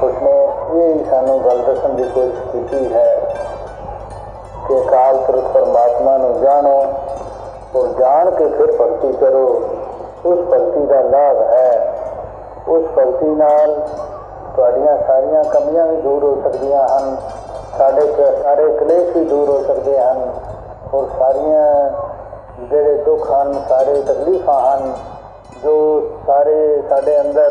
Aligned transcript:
ਮਹਾਂਪੁਰਸ਼ 0.00 0.22
ਨੇ 0.22 0.84
ਇਹ 0.84 1.04
ਸਾਨੂੰ 1.04 1.38
ਗੱਲ 1.44 1.58
ਦੱਸਣ 1.64 1.94
ਦੀ 1.94 2.02
ਕੋਸ਼ਿਸ਼ 2.04 2.40
ਕੀਤੀ 2.52 2.92
ਹੈ 2.94 3.06
ਕਿ 4.68 4.80
ਕਾਲ 4.86 5.16
ਪੁਰਖ 5.18 5.44
ਪਰਮਾਤਮਾ 5.46 6.16
ਨੂੰ 6.18 6.40
ਜਾਣੋ 6.40 6.74
ਔਰ 7.76 7.88
ਜਾਣ 7.98 8.30
ਕੇ 8.30 8.46
ਫਿਰ 8.48 8.72
ਭਗਤੀ 8.72 9.12
ਕਰੋ 9.14 9.46
ਉਸ 10.24 10.38
ਭਗਤੀ 10.44 10.84
ਦਾ 10.86 11.00
ਲਾਭ 11.04 11.40
ਹੈ 11.44 11.94
ਉਸ 12.68 12.84
ਭਗਤੀ 12.96 13.34
ਨਾਲ 13.34 13.74
ਤੁਹਾਡੀਆਂ 14.54 14.96
ਸਾਰੀਆਂ 15.06 15.42
ਕਮੀਆਂ 15.46 15.86
ਵੀ 15.86 15.96
ਦੂਰ 15.98 16.24
ਹੋ 16.24 16.34
ਸਕਦੀਆਂ 16.42 16.86
ਹਨ 16.88 17.16
ਸਾਡੇ 17.78 18.06
ਕ- 18.08 18.32
ਸਾਰੇ 18.42 18.68
ਕਲੇਸ਼ 18.74 19.16
ਵੀ 19.16 19.24
ਦੂਰ 19.24 19.48
ਹੋ 19.48 19.62
ਸਕਦੇ 19.64 19.98
ਹਨ 19.98 20.22
ਔਰ 20.94 21.06
ਸਾਰੀਆਂ 21.18 21.90
ਜਿਹੜੇ 22.62 22.94
ਦੁੱਖ 23.04 23.30
ਹਨ 23.32 23.52
ਸਾਰੇ 23.68 24.00
ਤਕਲੀਫਾਂ 24.02 24.60
ਹਨ 24.62 24.92
ਜੋ 25.62 25.74
ਸਾਰੇ 26.26 26.56
ਸਾਡੇ 26.88 27.20
ਅੰਦਰ 27.20 27.50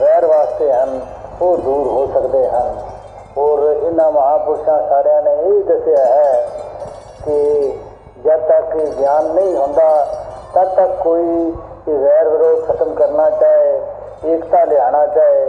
ਵੈਰ 0.00 0.26
ਵਾਸਤੇ 0.26 0.72
ਹਨ 0.72 1.00
ਉਹ 1.42 1.56
ਦੂਰ 1.56 1.86
ਹੋ 1.86 2.06
ਸਕਦੇ 2.14 2.46
ਹਨ। 2.48 2.76
ਔਰ 3.38 3.62
ਇਹਨਾਂ 3.62 4.10
ਮਹਾਪੁਰਸ਼ਾਂ 4.12 4.78
ਸਾਰਿਆਂ 4.88 5.22
ਨੇ 5.22 5.32
ਇਹ 5.38 5.64
ਦੱਸਿਆ 5.64 6.04
ਹੈ 6.04 6.46
ਕਿ 7.24 7.78
ਜਦ 8.24 8.46
ਤੱਕ 8.48 8.76
ਇਹ 8.76 8.92
ਗਿਆਨ 8.92 9.26
ਨਹੀਂ 9.26 9.56
ਹੁੰਦਾ, 9.56 10.06
ਤਦ 10.54 10.74
ਤੱਕ 10.76 10.96
ਕੋਈ 11.02 11.52
ਇਹ 11.88 11.98
ਵੈਰ 11.98 12.28
ਵਿਰੋਧ 12.28 12.64
ਖਤਮ 12.66 12.94
ਕਰਨਾ 12.94 13.28
ਚਾਹੇ, 13.30 13.80
ਏਕਤਾ 14.26 14.64
ਲਿਆਣਾ 14.64 15.06
ਚਾਹੇ, 15.06 15.44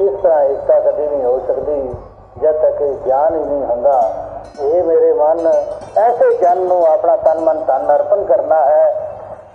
ਇਸ 0.00 0.12
ਤਰ੍ਹਾਂ 0.22 0.42
ਏਕਤਾ 0.42 0.78
ਕਦੇ 0.80 1.08
ਨਹੀਂ 1.08 1.24
ਹੋ 1.24 1.38
ਸਕਦੀ। 1.38 1.94
ਜਦ 2.42 2.62
ਤੱਕ 2.62 2.80
ਇਹ 2.82 2.94
ਗਿਆਨ 2.96 3.34
ਹੀ 3.34 3.44
ਨਹੀਂ 3.44 3.64
ਹੁੰਦਾ, 3.64 4.00
ਇਹ 4.62 4.82
ਮੇਰੇ 4.84 5.12
ਮਨ 5.12 5.46
ਐਸੇ 5.98 6.32
ਜਨ 6.34 6.58
ਨੂੰ 6.58 6.84
ਆਪਣਾ 6.86 7.16
ਤਨ 7.16 7.40
ਮਨ 7.40 7.64
ਤਨ 7.64 7.94
ਅਰਪਣ 7.96 8.24
ਕਰਨਾ 8.24 8.60
ਹੈ। 8.60 8.86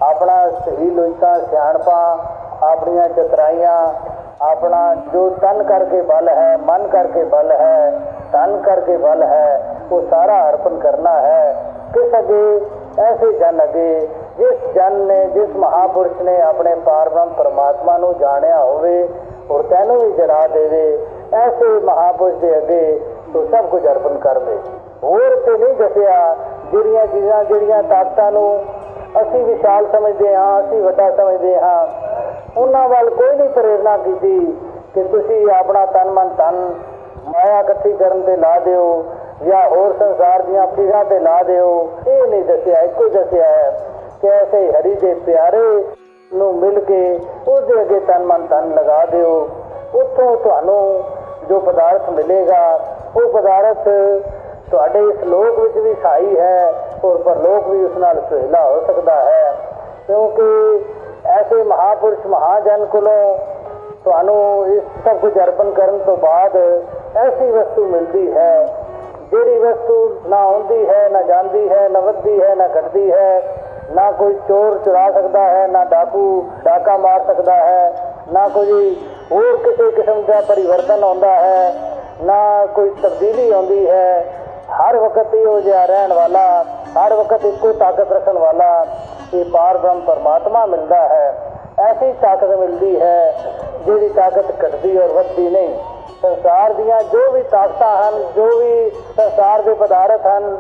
ਆਪਣਾ 0.01 0.35
ਸਹੀ 0.65 0.89
ਲੋਚਾ, 0.89 1.37
ਸਿਆਣਪਾ, 1.39 2.17
ਆਪਣੀਆਂ 2.63 3.07
ਚਤਰਾਈਆਂ 3.09 3.77
ਆਪਣਾ 4.41 4.95
ਜੋ 5.13 5.29
ਤਨ 5.41 5.63
ਕਰਕੇ 5.63 6.01
ਬਲ 6.01 6.29
ਹੈ, 6.29 6.57
ਮਨ 6.57 6.87
ਕਰਕੇ 6.87 7.23
ਬਲ 7.23 7.51
ਹੈ, 7.51 7.91
ਤਨ 8.33 8.57
ਕਰਕੇ 8.61 8.97
ਬਲ 8.97 9.23
ਹੈ, 9.23 9.75
ਉਹ 9.91 10.01
ਸਾਰਾ 10.09 10.49
ਅਰਪਣ 10.49 10.77
ਕਰਨਾ 10.79 11.21
ਹੈ। 11.21 11.73
ਕਿਸ 11.93 12.19
ਅਗੇ? 12.19 12.59
ਐਸੇ 12.99 13.31
ਜਨ 13.31 13.63
ਅਗੇ, 13.63 13.99
ਜਿਸ 14.37 14.73
ਜਨ 14.73 14.93
ਨੇ, 14.93 15.25
ਜਿਸ 15.25 15.55
ਮਹਾਪੁਰਸ਼ 15.55 16.21
ਨੇ 16.21 16.41
ਆਪਣੇ 16.41 16.75
ਪਾਰਬ੍ਰਹਮ 16.75 17.29
ਪਰਮਾਤਮਾ 17.29 17.97
ਨੂੰ 17.97 18.17
ਜਾਣਿਆ 18.17 18.59
ਹੋਵੇ 18.59 19.09
ਔਰ 19.51 19.63
ਤੈਨੂੰ 19.63 19.99
ਵੀ 19.99 20.11
ਜਰਾ 20.11 20.47
ਦੇਵੇ, 20.47 21.07
ਐਸੇ 21.33 21.69
ਮਹਾਪੁਰਸ਼ 21.79 22.35
ਦੇ 22.35 22.57
ਅੱਗੇ 22.57 22.99
ਤੂੰ 23.33 23.45
ਸਭ 23.47 23.65
ਕੁਝ 23.65 23.85
ਅਰਪਣ 23.87 24.17
ਕਰ 24.17 24.39
ਦੇ। 24.39 24.57
ਹੋਰ 25.03 25.35
ਤੇ 25.35 25.57
ਨਹੀਂ 25.57 25.75
ਦੱਸਿਆ, 25.75 26.35
ਜਿਹੜੀਆਂ 26.71 27.05
ਚੀਜ਼ਾਂ, 27.07 27.43
ਜਿਹੜੀਆਂ 27.43 27.83
ਤਾਕਤਾਂ 27.83 28.31
ਨੂੰ 28.31 28.63
ਅਸੀਂ 29.21 29.43
ਵਿਸ਼ਾਲ 29.45 29.85
ਸਮਝਦੇ 29.91 30.35
ਹਾਂ, 30.35 30.59
ਅਸੀਂ 30.61 30.81
ਵੱਡਾ 30.81 31.09
ਸਮਝਦੇ 31.11 31.59
ਹਾਂ। 31.59 31.87
ਉਹਨਾਂ 32.57 32.87
ਵੱਲ 32.89 33.09
ਕੋਈ 33.09 33.35
ਨਹੀਂ 33.35 33.49
ਪ੍ਰੇਰਣਾ 33.49 33.97
ਕੀਤੀ 33.97 34.39
ਕਿ 34.93 35.03
ਤੁਸੀਂ 35.03 35.49
ਆਪਣਾ 35.51 35.85
ਤਨ 35.85 36.09
ਮਨ 36.09 36.29
ਤਨ 36.29 36.55
ਮਾਇਆ 37.27 37.59
ਇਕੱਠੀ 37.59 37.93
ਕਰਨ 37.93 38.21
ਤੇ 38.21 38.35
ਲਾ 38.35 38.59
ਦਿਓ 38.59 39.03
ਜਾਂ 39.43 39.61
ਹੋਰ 39.69 39.93
ਸੰਸਾਰ 39.99 40.41
ਦੀਆਂ 40.41 40.65
ਚੀਜ਼ਾਂ 40.67 41.03
ਤੇ 41.05 41.19
ਲਾ 41.19 41.41
ਦਿਓ। 41.43 41.69
ਇਹ 42.07 42.27
ਨਹੀਂ 42.27 42.43
ਦੱਸਿਆ, 42.45 42.81
ਇੱਕੋ 42.81 43.05
ਹੀ 43.05 43.09
ਦੱਸਿਆ 43.09 43.43
ਹੈ 43.43 43.69
ਕਿ 44.21 44.27
ਐਸੇ 44.27 44.71
ਹਰੀ 44.71 44.95
ਦੇ 44.95 45.13
ਪਿਆਰੇ 45.25 45.83
ਨੂੰ 46.33 46.53
ਮਿਲ 46.55 46.79
ਕੇ 46.79 47.19
ਉਹਦੇ 47.47 47.81
ਅੱਗੇ 47.81 47.99
ਤਨ 47.99 48.23
ਮਨ 48.23 48.45
ਤਨ 48.47 48.73
ਲਗਾ 48.75 49.05
ਦਿਓ। 49.05 49.49
ਉੱਥੋਂ 49.95 50.35
ਤੁਹਾਨੂੰ 50.37 51.03
ਜੋ 51.49 51.59
ਪਦਾਰਥ 51.59 52.09
ਮਿਲੇਗਾ, 52.09 52.79
ਉਹ 53.15 53.31
ਪਦਾਰਥ 53.33 53.87
ਤੁਹਾਡੇ 54.71 54.99
ਇਸ 54.99 55.23
ਲੋਕ 55.23 55.59
ਵਿੱਚ 55.59 55.77
ਵੀ 55.77 55.93
ਸਾਈ 56.03 56.39
ਹੈ 56.39 56.73
ਔਰ 57.05 57.17
ਪਰਲੋਕ 57.17 57.67
ਵੀ 57.67 57.83
ਉਸ 57.85 57.97
ਨਾਲ 57.97 58.21
ਸੁਹੇਲਾ 58.29 58.65
ਹੋ 58.65 58.79
ਸਕਦਾ 58.87 59.15
ਹੈ। 59.15 59.51
ਕਿਉਂਕਿ 60.07 60.79
ਐਸੇ 61.25 61.63
ਮਹਾਪੁਰਸ਼ 61.63 62.25
ਮਹਾਜਨ 62.27 62.85
ਕੋਲੋਂ 62.85 63.37
ਤੁਹਾਨੂੰ 64.03 64.67
ਇਸ 64.67 64.83
ਸਭ 65.05 65.17
ਕੁਝ 65.17 65.37
ਅਰਪਣ 65.37 65.71
ਕਰਨ 65.71 65.97
ਤੋਂ 65.97 66.17
ਬਾਅਦ 66.17 66.55
ਐਸੀ 67.17 67.51
ਵਸਤੂ 67.51 67.85
ਮਿਲਦੀ 67.85 68.31
ਹੈ। 68.31 68.65
ਜਿਹੜੀ 69.31 69.59
ਵਸਤੂ 69.59 70.21
ਨਾ 70.27 70.45
ਹੁੰਦੀ 70.45 70.89
ਹੈ, 70.89 71.09
ਨਾ 71.09 71.21
ਜਾਂਦੀ 71.21 71.69
ਹੈ, 71.69 71.89
ਨਾ 71.89 71.99
ਵੱਧਦੀ 71.99 72.41
ਹੈ, 72.41 72.55
ਨਾ 72.55 72.67
ਘਟਦੀ 72.67 73.11
ਹੈ, 73.11 73.41
ਨਾ 73.91 74.11
ਕੋਈ 74.11 74.33
ਚੋਰ 74.47 74.77
ਚੁਰਾ 74.85 75.11
ਸਕਦਾ 75.11 75.39
ਹੈ, 75.39 75.67
ਨਾ 75.67 75.83
ਡਾਕੂ 75.83 76.49
ਡਾਕਾ 76.63 76.97
ਮਾਰ 76.97 77.21
ਸਕਦਾ 77.27 77.55
ਹੈ, 77.55 78.13
ਨਾ 78.31 78.47
ਕੋਈ 78.47 78.95
ਹੋਰ 79.31 79.57
ਕਿਸੇ 79.57 79.91
ਕਿਸਮ 79.91 80.21
ਦਾ 80.21 80.41
ਪਰਿਵਰਤਨ 80.47 81.03
ਆਉਂਦਾ 81.03 81.31
ਹੈ, 81.31 81.73
ਨਾ 82.21 82.65
ਕੋਈ 82.65 82.89
ਤਬਦੀਲੀ 82.89 83.51
ਆਉਂਦੀ 83.51 83.89
ਹੈ। 83.89 84.25
ਹਰ 84.67 84.97
ਵਕਤ 84.97 85.33
ਇਹੋ 85.35 85.59
ਜਿਹਾ 85.61 85.85
ਰਹਿਣ 85.85 86.13
ਵਾਲਾ, 86.13 86.63
ਹਰ 86.95 87.13
ਵਕਤ 87.13 87.45
ਇੱਕੋ 87.45 87.71
ਤਾਕਤ 87.73 88.11
ਰੱਖਣ 88.11 88.37
ਵਾਲਾ 88.37 88.85
ਇਹ 89.33 89.45
ਪਾਰ 89.45 89.77
ਬ੍ਰਹਮ 89.77 89.99
ਪਰਮਾਤਮਾ 90.01 90.65
ਮਿਲਦਾ 90.65 91.01
ਹੈ। 91.07 91.35
ਐਸੀ 91.79 92.11
ਤਾਕਤ 92.13 92.49
ਮਿਲਦੀ 92.49 92.99
ਹੈ 93.01 93.31
ਜਿਹੜੀ 93.85 94.09
ਤਾਕਤ 94.09 94.51
ਘਟਦੀ 94.63 94.97
ਔਰ 94.97 95.11
ਵੱਧਦੀ 95.13 95.49
ਨਹੀਂ। 95.49 95.75
ਸੰਸਾਰ 96.21 96.73
ਦੀਆਂ 96.73 97.01
ਜੋ 97.03 97.31
ਵੀ 97.31 97.43
ਤਾਕਤਾਂ 97.43 97.95
ਹਨ, 97.97 98.23
ਜੋ 98.35 98.47
ਵੀ 98.59 98.89
ਸੰਸਾਰ 99.17 99.61
ਦੇ 99.61 99.73
ਪਦਾਰਥ 99.73 100.25
ਹਨ, 100.25 100.57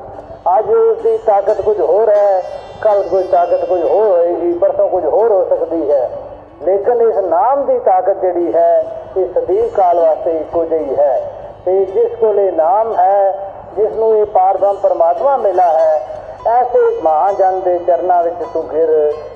ਅੱਜ 0.57 0.69
ਉਸ 0.73 1.01
ਦੀ 1.01 1.17
ਤਾਕਤ 1.17 1.61
ਕੁਝ 1.61 1.79
ਹੋਰ 1.79 2.09
ਹੈ 2.09 2.41
ਕੱਲ 2.81 3.01
ਕੋਈ 3.03 3.23
ਤਾਕਤ 3.23 3.65
ਕੁਝ 3.65 3.81
ਹੋਰ 3.83 4.07
ਹੋਏਗੀ, 4.07 4.53
ਪਰਸੋਂ 4.53 4.87
ਕੁਝ 4.89 5.05
ਹੋਰ 5.05 5.31
ਹੋ 5.31 5.43
ਸਕਦੀ 5.49 5.91
ਹੈ। 5.91 6.09
ਲੇਕਿਨ 6.61 7.01
ਇਸ 7.01 7.17
ਨਾਮ 7.17 7.65
ਦੀ 7.65 7.79
ਤਾਕਤ 7.79 8.21
ਜਿਹੜੀ 8.21 8.53
ਹੈ 8.53 8.83
ਇਹ 9.17 9.25
ਸਦੀਵ 9.33 9.67
ਕਾਲ 9.69 9.99
ਵਾਸਤੇ 9.99 10.37
ਇੱਕੋ 10.37 10.63
ਜਿਹੀ 10.65 10.95
ਹੈ। 10.95 11.19
ਤੇ 11.65 11.85
ਜਿਸ 11.85 12.15
ਕੋਲ 12.15 12.39
ਇਹ 12.39 12.51
ਨਾਮ 12.51 12.93
ਹੈ 12.95 13.46
ਜਿਸ 13.77 13.91
ਨੂੰ 13.91 14.15
ਇਹ 14.17 14.25
ਪਾਰਬ੍ਰਹਮ 14.25 14.75
ਪਰਮਾਤਮਾ 14.75 15.35
ਮਿਲਾ 15.37 15.67
ਹੈ, 15.73 15.99
ਐਸੇ 16.47 16.79
ਮਹਾਜਨ 17.03 17.59
ਦੇ 17.59 17.77
ਚਰਨਾਂ 17.79 18.21
ਵਿੱਚ 18.23 18.43
ਤੂੰ 18.53 18.63
ਗਿਰ 18.67 18.89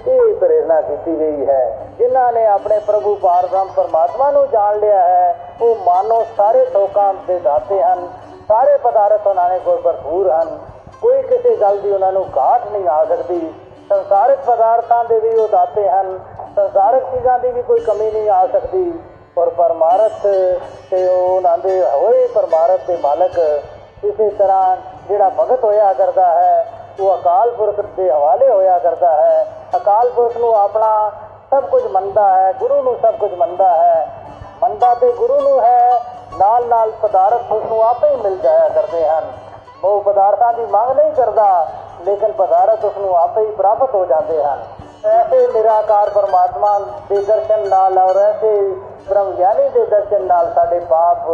ਇਹ 0.08 0.36
ਪ੍ਰੇਰਣਾ 0.36 0.80
ਕੀਤੀ 0.82 1.20
ਗਈ 1.20 1.46
ਹੈ। 1.46 1.88
ਜਿਨ੍ਹਾਂ 1.98 2.32
ਨੇ 2.34 2.46
ਆਪਣੇ 2.46 2.80
ਪ੍ਰਭੂ 2.80 3.16
ਪਾਰਬ੍ਰਹਮ 3.16 3.68
ਪਰਮਾਤਮਾ 3.76 4.32
ਨੂੰ 4.32 4.48
ਜਾਣ 4.50 4.80
ਲਿਆ 4.80 5.02
ਹੈ, 5.02 5.36
ਉਹ 5.62 5.76
ਮਾਨੋ 5.86 6.24
ਸਾਰੇ 6.38 6.66
ਲੋਕਾਂ 6.66 7.14
ਦੇ 7.28 7.40
ਦਾਤੇ 7.40 7.82
ਹਨ, 7.84 8.08
ਸਾਰੇ 8.48 8.78
ਪਦਾਰਥ 8.78 9.28
ਉਹਨਾਂ 9.28 9.50
ਨੇ 9.50 9.60
ਕੋਲ 9.60 9.82
ਭਰਪੂਰ 9.82 10.30
ਹਨ। 10.32 10.58
ਕੋਈ 11.02 11.22
ਕਿਸੇ 11.22 11.56
ਗੱਲ 11.56 11.78
ਦੀ 11.78 11.92
ਉਹਨਾਂ 11.92 12.12
ਨੂੰ 12.12 12.26
ਘਾਟ 12.38 12.68
ਨਹੀਂ 12.68 12.88
ਆ 12.88 13.04
ਸਕਦੀ। 13.06 13.54
ਸੰਸਾਰਿਕ 13.90 14.40
ਪਦਾਰਥਾਂ 14.40 15.04
ਦੇ 15.06 15.20
ਵੀ 15.20 15.36
ਉਹ 15.36 15.48
ਦਾਤੇ 15.48 15.88
ਹਨ, 15.90 16.20
ਸੰਸਾਰਿਕ 16.56 17.04
ਚੀਜ਼ਾਂ 17.04 17.40
ਦੀ 17.40 17.52
ਵੀ 17.52 17.62
ਕੋਈ 17.62 17.80
ਕਮੀ 17.80 18.12
ਨਹੀਂ 18.12 18.30
ਆ 18.30 18.46
ਸਕਦੀ। 18.48 18.92
ਔਰ 19.38 19.50
ਪਰਮਾਰਥ 19.50 20.26
ਤੇ 20.92 21.08
ਉਹ 21.08 21.36
ਉਹਨਾਂ 21.36 21.58
ਦੇ 21.58 21.82
ਹੋਏ 21.94 22.28
ਪਰਮਾਰਥ 22.28 22.86
ਦੇ 22.88 22.98
ਮਾਲਕ 22.98 23.40
ਇਸੇ 24.04 24.30
ਤਰ੍ਹਾਂ 24.30 24.78
ਜਿਹੜਾ 25.08 25.30
ਭਗਤ 25.30 25.64
ਹੋਇਆ 25.64 25.94
ਕਰਦਾ 25.94 26.28
ਹੈ, 26.28 26.66
ਉਹ 27.00 27.16
ਅਕਾਲ 27.16 27.52
ਪੁਰਖ 27.52 27.82
ਦੇ 27.82 28.12
ਹਵਾਲੇ 28.12 28.50
ਹੋਇਆ 28.50 28.80
ਕਰਦਾ 28.80 29.12
ਹੈ। 29.12 29.46
ਅਕਾਲ 29.76 30.10
ਪੁਰਖ 30.10 30.38
ਨੂੰ 30.38 30.56
ਆਪਣਾ 30.56 31.12
ਸਭ 31.50 31.64
ਕੁਝ 31.64 31.84
ਮੰਨਦਾ 31.86 32.28
ਹੈ, 32.34 32.54
ਗੁਰੂ 32.54 32.82
ਨੂੰ 32.82 32.98
ਸਭ 33.02 33.16
ਕੁਝ 33.16 33.34
ਮੰਨਦਾ 33.34 33.72
ਹੈ। 33.72 34.08
ਮੰਨਦਾ 34.62 34.94
ਤੇ 34.94 35.12
ਗੁਰੂ 35.12 35.40
ਨੂੰ 35.42 35.62
ਹੈ 35.62 36.00
ਨਾਲ 36.40 36.68
ਨਾਲ 36.68 36.92
ਪਦਾਰਥ 36.92 37.52
ਉਸ 37.52 37.64
ਨੂੰ 37.64 37.84
ਆਪੇ 37.84 38.10
ਹੀ 38.10 38.16
ਮਿਲ 38.16 38.38
ਜਾਇਆ 38.38 38.70
ਕਰਦੇ 38.70 39.08
ਹਨ। 39.10 39.32
ਉਹ 39.84 40.02
ਪਦਾਰਥਾਂ 40.02 40.54
ਦੀ 40.54 40.66
ਮੰਗ 40.66 40.92
ਨਹੀਂ 40.92 41.12
ਕਰਦਾ, 41.12 41.68
ਲੇਕਿਨ 42.06 42.32
ਪਦਾਰਥ 42.32 42.86
ਉਸ 42.86 42.98
ਨੂੰ 42.98 43.18
ਆਪੇ 43.18 43.42
ਹੀ 43.42 43.52
ਪ੍ਰਾਪਤ 43.52 43.96
ਹੋ 43.96 44.06
ਜਾਂਦੇ 44.06 44.44
ਹਨ। 44.44 44.64
ਐਸੇ 45.06 45.48
ਨਿਰਾਕਾਰ 45.48 46.10
ਪਰਮਾਤਮਾ 46.10 46.80
ਦੇ 47.10 47.22
ਦਰਸ਼ਨ 47.22 47.68
ਨਾਲ 47.68 47.98
ਔਰ 47.98 48.18
ਐਸੇ 48.18 48.72
ਬ੍ਰਹਮ 49.10 49.32
ਗਿਆਨੀ 49.32 49.70
ਦੇ 49.70 49.86
ਦਰਸ਼ਨ 49.86 50.24
ਨਾਲ 50.24 50.54
ਸਾਡੇ 50.54 50.80
ਪਾਪ 50.80 51.30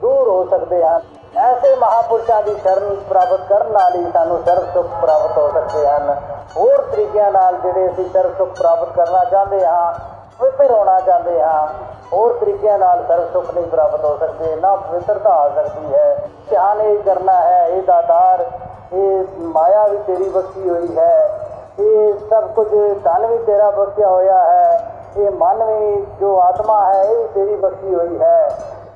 ਦੂਰ 0.00 0.28
ਹੋ 0.28 0.44
ਸਕਦੇ 0.50 0.84
ਹਨ। 0.84 1.00
ਐਸੇ 1.36 1.74
ਮਹਾਪੁਰਸ਼ਾਂ 1.76 2.42
ਦੀ 2.42 2.54
ਸ਼ਰਨ 2.54 2.94
ਪ੍ਰਾਪਤ 3.08 3.40
ਕਰਨ 3.48 3.72
ਨਾਲ 3.72 3.94
ਹੀ 3.94 4.10
ਸਾਨੂੰ 4.12 4.42
ਸਰਬ 4.46 4.72
ਸੁਖ 4.74 4.86
ਪ੍ਰਾਪਤ 5.00 5.38
ਹੋ 5.38 5.48
ਸਕਦੇ 5.48 5.86
ਹਨ। 5.86 6.16
ਹੋਰ 6.56 6.82
ਤਰੀਕਿਆਂ 6.92 7.30
ਨਾਲ 7.32 7.56
ਜਿਹੜੇ 7.56 7.86
ਅਸੀਂ 7.88 8.08
ਸਰਬ 8.10 8.36
ਸੁਖ 8.38 8.48
ਪ੍ਰਾਪਤ 8.48 8.88
ਕਰਨਾ 8.88 9.24
ਚਾਹੁੰਦੇ 9.24 9.66
ਹਾਂ, 9.66 9.92
ਪਵਿੱਤਰ 10.38 10.70
ਹੋਣਾ 10.70 11.00
ਚਾਹੁੰਦੇ 11.00 11.42
ਹਾਂ, 11.42 11.66
ਹੋਰ 12.12 12.32
ਤਰੀਕਿਆਂ 12.40 12.78
ਨਾਲ 12.78 13.04
ਸਰਬ 13.08 13.32
ਸੁਖ 13.32 13.54
ਨਹੀਂ 13.54 13.66
ਪ੍ਰਾਪਤ 13.66 14.04
ਹੋ 14.04 14.16
ਸਕਦੇ, 14.16 14.56
ਨਾ 14.56 14.76
ਪਵਿੱਤਰਤਾ 14.76 15.30
ਆ 15.30 15.48
ਸਕਦੀ 15.48 15.94
ਹੈ। 15.94 16.28
ਧਿਆਨ 16.50 16.80
ਇਹ 16.80 17.02
ਕਰਨਾ 17.02 17.32
ਹੈ, 17.32 17.66
ਇਹ 17.66 17.82
ਦਾਤਾਰ, 17.82 18.44
ਇਹ 18.92 19.24
ਮਾਇਆ 19.40 19.86
ਵੀ 19.86 19.98
ਤੇਰੀ 19.98 20.28
ਬਖਸ਼ੀ 20.28 20.68
ਹੋਈ 20.70 20.96
ਹੈ। 20.98 21.40
ਇਹ 21.78 22.12
ਸਭ 22.30 22.46
ਕੁਝ 22.46 22.68
ਧਨ 23.04 23.26
ਵੀ 23.26 23.38
ਤੇਰਾ 23.38 23.70
ਬਖਸ਼ਿਆ 23.70 24.08
ਹੋਇਆ 24.08 24.38
ਹੈ। 24.44 24.92
ਇਹ 25.16 25.30
ਮਨ 25.30 25.64
ਵੀ, 25.64 26.06
ਜੋ 26.20 26.40
ਆਤਮਾ 26.40 26.94
ਹੈ, 26.94 27.02
ਇਹ 27.02 27.16
ਵੀ 27.16 27.28
ਤੇਰੀ 27.34 27.56
ਬਖਸ਼ੀ 27.56 27.94
ਹੋਈ 27.94 28.18
ਹੈ। 28.18 28.48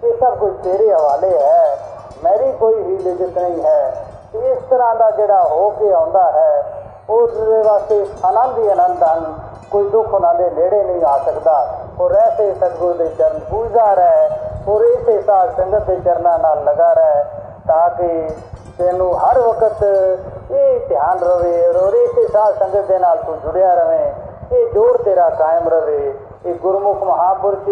ਇਹ 0.04 0.12
ਸਭ 0.20 0.36
ਕੁਝ 0.38 0.52
ਤੇਰੇ 0.64 0.92
ਹਵਾਲੇ 0.94 1.38
ਹੈ। 1.38 1.78
ਮੇਰੀ 2.24 2.52
ਕੋਈ 2.52 2.82
ਹੀ 2.82 2.96
ਲਿਜਤ 2.98 3.38
ਨਹੀਂ 3.38 3.62
ਹੈ। 3.62 4.06
ਇਸ 4.34 4.62
ਤਰ੍ਹਾਂ 4.70 4.94
ਦਾ 4.94 5.10
ਜਿਹੜਾ 5.10 5.42
ਹੋ 5.42 5.68
ਕੇ 5.70 5.92
ਆਉਂਦਾ 5.92 6.22
ਹੈ 6.32 6.64
ਉਸ 7.10 7.36
ਦੇ 7.36 7.62
ਵਾਸਤੇ 7.62 8.06
ਆਨੰਦ 8.24 8.58
ਹੀ 8.58 8.68
ਆਨੰਦ 8.68 9.02
ਹਨ। 9.02 9.34
ਕੋਈ 9.70 9.88
ਦੁੱਖ 9.88 10.14
ਉਹਨਾਂ 10.14 10.34
ਦੇ 10.34 10.50
ਨੇੜੇ 10.50 10.82
ਨਹੀਂ 10.82 11.04
ਆ 11.04 11.18
ਸਕਦਾ। 11.18 11.54
ਔਰ 12.00 12.14
ਐਸੇ 12.14 12.54
ਸਤਿਗੁਰੂ 12.54 12.92
ਦੇ 12.92 13.08
ਚਰਨ 13.08 13.38
ਪੂਜਦਾ 13.50 13.92
ਰਹਿ 13.94 14.28
ਔਰ 14.68 14.84
ਇਸੇ 14.84 15.20
ਸਾਧ 15.22 15.56
ਸੰਗਤ 15.56 15.86
ਦੇ 15.86 15.96
ਚਰਨਾਂ 15.96 16.38
ਨਾਲ 16.38 16.64
ਲਗਾ 16.64 16.92
ਰਹਿ 16.92 17.24
ਤਾਂ 17.66 17.88
ਕਿ 17.90 18.30
ਤੈਨੂੰ 18.78 19.14
ਹਰ 19.18 19.38
ਵਕਤ 19.38 19.82
ਇਹ 20.50 20.88
ਧਿਆਨ 20.88 21.18
ਰਵੇ 21.18 21.66
ਔਰ 21.68 21.94
ਇਸੇ 21.94 22.26
ਸਾਧ 22.28 22.58
ਸੰਗਤ 22.58 22.86
ਦੇ 22.86 22.98
ਨਾਲ 22.98 23.16
ਤੂੰ 23.16 23.38
ਜੁੜਿਆ 23.40 23.74
ਰਵੇਂ। 23.74 24.12
ਇਹ 24.52 24.72
ਜੋੜ 24.72 24.96
ਤੇਰਾ 24.96 25.28
ਕਾਇਮ 25.30 25.68
ਰਵੇ। 25.68 26.18
ਇਹ 26.46 26.54
ਗੁਰਮੁਖ 26.54 27.02
ਮਹਾਪੁਰਸ਼ 27.02 27.68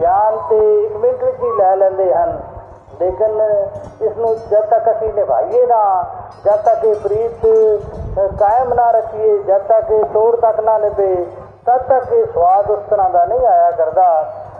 ਗਿਆਨ 0.00 0.36
ਤੇ 0.50 0.58
ਇੱਕ 0.84 0.96
ਮਿੰਟ 0.96 1.22
ਵਿੱਚ 1.24 1.42
ਹੀ 1.42 1.52
ਲੈ 1.58 1.74
ਲੈਂਦੇ 1.76 2.12
ਹਨ। 2.14 2.38
ਲੇਕਿਨ 3.00 3.40
ਇਸ 4.02 4.16
ਨੂੰ 4.16 4.34
ਜਦ 4.50 4.64
ਤੱਕ 4.64 4.90
ਅਸੀਂ 4.90 5.12
ਨਿਭਾਈਏ 5.14 5.66
ਨਾ, 5.66 6.04
ਜਦ 6.44 6.56
ਤੱਕ 6.56 6.84
ਇਹ 6.84 6.94
ਪ੍ਰੀਤ 6.94 7.46
ਕਾਇਮ 8.38 8.74
ਨਾ 8.74 8.90
ਰੱਖੀਏ, 8.90 9.38
ਜਦ 9.38 9.62
ਤੱਕ 9.62 9.90
ਇਹ 9.90 10.04
ਤੋੜ 10.04 10.34
ਤੱਕ 10.36 10.60
ਨਾ 10.60 10.76
ਨਿਭੇ, 10.78 11.14
ਤਦ 11.66 11.82
ਤੱਕ 11.82 12.12
ਇਹ 12.12 12.24
ਸਵਾਦ 12.26 12.70
ਉਸ 12.70 12.82
ਤਰ੍ਹਾਂ 12.90 13.08
ਦਾ 13.10 13.24
ਨਹੀਂ 13.24 13.46
ਆਇਆ 13.46 13.70
ਕਰਦਾ। 13.70 14.08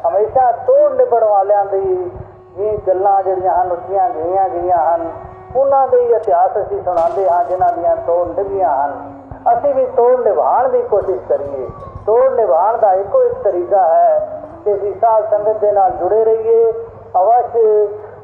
ਹਮੇਸ਼ਾ 0.09 0.51
ਤੋੜ 0.67 0.93
ਨਿਬੜ 0.93 1.23
ਵਾਲਿਆਂ 1.25 1.65
ਦੀ 1.65 2.11
ਇਹ 2.59 2.79
ਗੱਲਾਂ 2.79 3.23
ਜਿਹੜੀਆਂ 3.23 3.55
ਹਨ, 3.55 3.73
ਉੱਚੀਆਂ 3.73 4.09
ਗਈਆਂ 4.11 4.49
ਗਈਆਂ 4.49 4.79
ਹਨ। 4.85 5.09
ਉਹਨਾਂ 5.57 5.87
ਦੇ 5.89 6.01
ਹੀ 6.01 6.13
ਇਤਿਹਾਸ 6.13 6.51
ਅਸੀਂ 6.61 6.83
ਸੁਣਾਉਂਦੇ 6.83 7.29
ਹਾਂ, 7.29 7.45
ਜਿਨ੍ਹਾਂ 7.45 7.73
ਦੀਆਂ 7.73 7.97
ਤੋੜ 7.97 8.27
ਨਿਭੀਆਂ 8.29 8.75
ਹਨ। 8.77 9.13
ਅਸੀਂ 9.53 9.75
ਵੀ 9.75 9.87
ਤੋੜ 9.87 10.19
ਨਿਭਾਉਣ 10.21 10.69
ਦੀ 10.69 10.83
ਕੋਸ਼ਿਸ਼ 10.83 11.23
ਕਰੀਏ। 11.29 11.69
ਤੋੜ 12.07 12.33
ਨਿਭਾਉਣ 12.33 12.77
ਦਾ 12.77 12.93
ਇੱਕੋ 12.95 13.23
ਇੱਕ 13.23 13.35
ਤਰੀਕਾ 13.35 13.83
ਹੈ 13.85 14.43
ਕਿ 14.69 14.75
ਅਸੀਂ 14.75 14.95
ਸਾਧ 15.01 15.31
ਸੰਗਤ 15.31 15.57
ਦੇ 15.57 15.73
ਨਾਲ 15.73 15.91
ਜੁੜੇ 15.91 16.25
ਰਹੀਏ। 16.25 16.73
ਅਵਸ਼ 17.17 17.57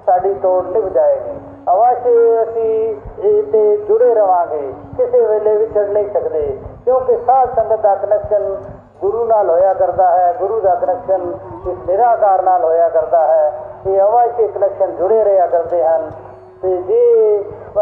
ਸਾਡੀ 0.07 0.35
ਤੋੜ 0.35 0.65
ਨਿਭ 0.65 0.85
ਜਾਏਗੀ। 0.85 1.41
ਅਵਸ਼ 1.73 2.01
ਅਸੀਂ 2.49 2.97
ਇਹ 3.23 3.43
ਤੇ 3.43 3.77
ਜੁੜੇ 3.77 4.15
ਰਵਾਂਗੇ। 4.15 4.75
ਕਿਸੇ 4.97 5.21
ਵੇਲੇ 5.21 5.57
ਵਿਛੜ 5.57 5.89
ਨਹੀਂ 5.89 6.11
ਸਕਦੇ। 6.15 6.61
ਕਿਉਂਕਿ 6.85 7.17
ਸਾਧ 7.17 7.55
ਸੰਗਤ 7.57 7.81
ਦਾ 7.81 7.95
ਕਨੈਕਸ਼ਨ 7.95 8.57
ਗੁਰੂ 9.01 9.25
ਨਾਲ 9.25 9.51
ਹੋਇਆ 9.51 9.75
ਕਰਦਾ 9.75 10.11
ਹੈ। 10.11 10.35
ਗੁਰੂ 10.39 10.61
ਦਾ 10.61 10.75
ਕਨੈਕਸ਼ਨ 10.75 11.35
ਇਸ 11.71 11.89
ਨਿਰਾਕਾਰ 11.89 12.43
ਨਾਲ 12.43 12.65
ਹੋਇਆ 12.65 12.89
ਕਰਦਾ 12.89 13.27
ਹੈ। 13.27 13.53
ਇਹ 13.87 14.01
ਅਵਸ਼ 14.01 14.41
ਇਹ 14.41 14.49
ਕਨੈਕਸ਼ਨ 14.49 14.97
ਜੁੜੇ 14.97 15.25
ਰਿਹਾ 15.25 15.47
ਕਰਦੇ 15.47 15.85
ਹਨ। 15.85 16.11
ਤੇ 16.63 16.77
ਜੇ 16.77 17.39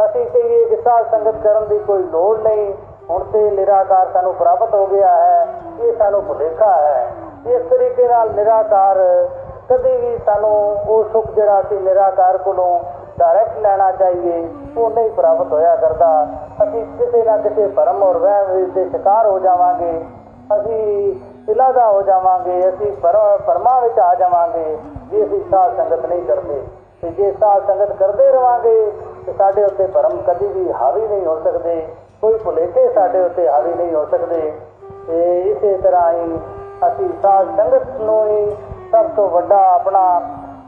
ਅਸੀਂ 0.07 0.27
ਕਹੀਏ 0.27 0.65
ਕਿ 0.65 0.77
ਸਾਧ 0.77 1.11
ਸੰਗਤ 1.11 1.35
ਕਰਨ 1.45 1.69
ਦੀ 1.69 1.79
ਕੋਈ 1.79 2.03
ਲੋੜ 2.03 2.39
ਨਹੀਂ, 2.39 2.75
ਹੁਣ 3.11 3.25
ਤੇ 3.25 3.51
ਨਿਰਾਕਾਰ 3.51 4.09
ਸਾਨੂੰ 4.13 4.35
ਪ੍ਰਾਪਤ 4.35 4.75
ਹੋ 4.75 4.87
ਗਿਆ 4.87 5.17
ਹੈ। 5.17 5.47
ਇਹ 5.81 5.93
ਸਾਨੂੰ 5.93 6.25
ਭੁਲੇਖਾ 6.25 6.73
ਹੈ। 6.73 7.13
ਇਸ 7.47 7.63
ਤਰੀਕੇ 7.63 8.09
ਨਾਲ 8.09 8.31
ਨਿਰਾਕਾਰ, 8.31 9.29
ਕਦੇ 9.69 9.97
ਵੀ 9.97 10.19
ਸਾਨੂੰ 10.27 10.51
ਉਹ 10.89 11.05
ਸੁੱਖ 11.05 11.31
ਜਿਹੜਾ 11.31 11.61
ਅਸੀਂ 11.61 11.81
ਨਿਰਾਕਾਰ 11.81 12.39
ਕੋਲੋਂ 12.39 12.81
ਡਾਇਰੈਕਟ 13.19 13.59
ਲੈਣਾ 13.59 13.93
ਚਾਹੀਏ, 13.93 14.49
ਉਹ 14.77 14.91
ਨਹੀਂ 14.91 15.11
ਪ੍ਰਾਪਤ 15.11 15.53
ਹੋਇਆ 15.53 15.77
ਕਰਦਾ। 15.77 16.27
ਅਸੀਂ 16.65 16.85
ਕਿਸੇ 16.99 17.23
ਨਾ 17.23 17.37
ਕਿਸੇ 17.37 17.67
ਭਰਮ 17.69 18.03
ਔਰ 18.03 18.17
ਵਹਿਮ 18.17 18.71
ਦੇ 18.71 18.89
ਸ਼ਿਕਾਰ 18.89 19.27
ਹੋ 19.27 19.39
ਜਾਵਾਂਗੇ। 19.39 20.05
ਅਸੀਂ 20.61 21.13
ਇਲਾਦਾ 21.49 21.87
ਹੋ 21.87 22.03
ਜਾਵਾਂਗੇ, 22.03 22.69
ਅਸੀਂ 22.69 22.93
ਪਰਮਾ 23.47 23.81
ਵਿੱਚ 23.81 23.99
ਆ 23.99 24.15
ਜਾਵਾਂਗੇ, 24.15 24.79
ਜੇ 25.11 25.25
ਅਸੀਂ 25.25 25.41
ਸਾਧ 25.51 25.77
ਸੰਗਤ 25.77 26.07
ਨਹੀਂ 26.07 26.23
ਕਰਦੇ। 26.23 26.63
ਤੇ 27.03 27.11
ਜੇ 27.11 27.33
ਸਾਧ 27.33 27.67
ਸੰਗਤ 27.67 27.93
ਕਰਦੇ 27.93 28.33
ਰਵਾਂਗੇ, 28.33 28.93
ਤੇ 29.27 29.33
ਸਾਡੇ 29.33 29.65
ਉੱਤੇ 29.65 29.87
ਭਰਮ 29.87 30.23
ਕਦੀ 30.27 30.47
ਵੀ 30.47 30.73
ਹਾਵੀ 30.73 31.09
ਨਹੀਂ 31.09 31.27
ਹੋ 31.27 31.41
ਸਕਦੇ। 31.45 31.89
ਕੋਈ 32.21 32.39
ਭੁਲੇਖੇ 32.39 32.89
ਸਾਡੇ 32.89 33.21
ਉੱਤੇ 33.21 33.49
ਹਾਵੀ 33.49 33.75
ਨਹੀਂ 33.75 33.95
ਹੋ 33.95 34.05
ਸਕਦੇ। 34.05 34.53
ਤੇ 35.07 35.41
ਇਸੇ 35.41 35.77
ਤਰ੍ਹਾਂ 35.77 36.13
ਹੀ 36.13 36.41
ਅਸੀਂ 36.87 37.09
ਸਾਧ 37.23 37.57
ਸੰਗਤ 37.57 38.01
ਨੂੰ 38.01 38.25
ਹੀ 38.27 38.57
ਸਭ 38.93 39.09
ਤੋਂ 39.17 39.29
ਵੱਡਾ 39.31 39.59
ਆਪਣਾ 39.67 40.01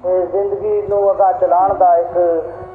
ਜ਼ਿੰਦਗੀ 0.04 0.82
ਨੂੰ 0.88 1.10
ਅਗਾ 1.12 1.30
ਚਲਾਉਣ 1.32 1.74
ਦਾ 1.74 1.96
ਇੱਕ 1.96 2.14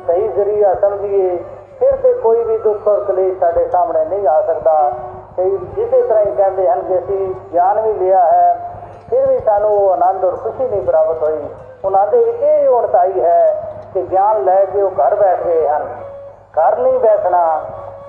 ਸਹੀ 0.08 0.28
ਜ਼ਰੀਆ 0.28 0.74
ਸਮਝੀਏ, 0.74 1.36
ਫਿਰ 1.80 1.96
ਤੇ 1.96 2.14
ਕੋਈ 2.14 2.44
ਵੀ 2.44 2.58
ਦੁੱਖ 2.58 2.88
ਔਰ 2.88 3.04
ਕਲੇਸ਼ 3.06 3.40
ਸਾਡੇ 3.40 3.68
ਸਾਹਮਣੇ 3.68 4.06
ਨਹੀਂ 4.06 4.28
ਆ 4.28 4.42
ਸਕਦਾ। 4.42 4.92
ਕਈ 5.38 5.58
ਇਸੇ 5.78 6.02
ਤਰ੍ਹਾਂ 6.02 6.24
ਹੀ 6.26 6.32
ਕਹਿੰਦੇ 6.36 6.68
ਹਨ 6.70 6.82
ਕਿ 6.82 6.98
ਅਸੀਂ 6.98 7.34
ਗਿਆਨ 7.54 7.82
ਵੀ 7.82 7.94
ਲਿਆ 7.94 8.24
ਹੈ, 8.24 8.54
ਫਿਰ 9.10 9.26
ਵੀ 9.28 9.40
ਸਾਨੂੰ 9.40 9.70
ਉਹ 9.72 9.92
ਆਨੰਦ 9.92 10.26
ਔਰ 10.26 10.36
ਖੁਸ਼ੀ 10.36 10.68
ਨਹੀਂ 10.68 10.82
ਪ੍ਰਾਪਤ 10.82 11.24
ਹੋਈ। 11.24 11.48
ਉਹਨਾਂ 11.86 12.06
ਦੇ 12.08 12.24
ਵਿੱਚ 12.24 12.42
ਇਹ 12.44 12.68
ਉਣਤਾਈ 12.70 13.22
ਹੈ 13.22 13.44
ਕਿ 13.94 14.02
ਗਿਆਨ 14.02 14.44
ਲੈ 14.44 14.64
ਕੇ 14.66 14.82
ਉਹ 14.82 14.92
ਘਰ 14.92 15.16
ਬੈਠ 15.16 15.44
ਗਏ 15.44 15.68
ਹਨ। 15.68 15.88
ਘਰ 16.54 16.78
ਨਹੀਂ 16.78 17.00
ਬੈਠਣਾ 17.00 17.44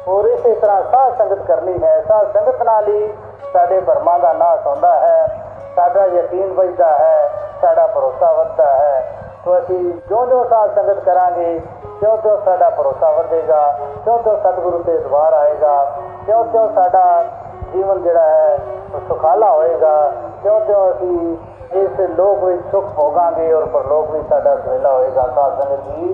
ਔਰ 0.08 0.24
ਇਸੇ 0.24 0.54
ਤਰ੍ਹਾਂ 0.54 0.82
ਸਾਧ 0.82 1.16
ਸੰਗਤ 1.18 1.46
ਕਰਨੀ 1.46 1.82
ਹੈ। 1.82 2.00
ਸਾਧ 2.08 2.32
ਸੰਗਤ 2.32 2.62
ਨਾਲ 2.62 2.88
ਹੀ 2.88 3.12
ਸਾਡੇ 3.52 3.80
ਭਰਮਾਂ 3.80 4.18
ਦਾ 4.18 4.32
ਨਾਸ਼ 4.32 4.66
ਹੁੰਦਾ 4.66 4.92
ਹੈ। 5.00 5.46
ਸਾਡਾ 5.76 6.06
ਯਕੀਨ 6.06 6.52
ਵੱਧਦਾ 6.52 6.88
ਹੈ। 6.98 7.28
ਸਾਡਾ 7.60 7.86
ਭਰੋਸਾ 7.86 8.32
ਵੱਧਦਾ 8.32 8.66
ਹੈ। 8.74 9.18
ਸੋ 9.44 9.58
ਅਸੀਂ 9.58 9.78
ਜਿਉਂ 10.08 10.26
ਜਿਉਂ 10.26 10.44
ਸਾਧ 10.44 10.74
ਸੰਗਤ 10.74 11.04
ਕਰਾਂਗੇ 11.04 11.60
ਤਿਉਂ 12.00 12.16
ਤਿਉਂ 12.16 12.36
ਸਾਡਾ 12.44 12.70
ਭਰੋਸਾ 12.70 13.10
ਵਧੇਗਾ 13.10 13.60
ਤਿਉਂ 14.04 14.18
ਤਿਉਂ 14.18 14.36
ਸਤਿਗੁਰੂ 14.36 14.82
ਤੇ 14.82 14.96
ਦਵਾਰ 14.98 15.32
ਆਏਗਾ 15.32 15.84
ਤਿਉਂ 16.26 16.44
ਤਿਉਂ 16.44 16.68
ਸਾਡਾ 16.74 17.04
ਜੀਵਨ 17.72 18.02
ਜਿਹੜਾ 18.02 18.22
ਹੈ, 18.22 18.58
ਉਹ 18.94 19.00
ਸੁਖਾਲਾ 19.08 19.50
ਹੋਏਗਾ। 19.50 20.12
ਤਿਉਂ 20.42 20.60
ਤਿਉਂ 20.60 20.90
ਅਸੀਂ 20.90 21.36
ਇਸ 21.80 22.00
ਲੋਕ 22.10 22.44
ਵਿੱਚ 22.44 22.62
ਸੁਖ 22.70 22.84
ਭੋਗਾਂਗੇ 22.96 23.52
ਔਰ 23.52 23.64
ਪਰਲੋਕ 23.64 24.10
ਵਿੱਚ 24.10 24.28
ਸਾਡਾ 24.28 24.56
ਸਵੇਲਾ 24.56 24.92
ਹੋਏਗਾ। 24.92 25.26
ਸਾਧ 25.34 25.62
ਸੰਗਤ 25.62 25.80
ਜੀ 25.86 26.12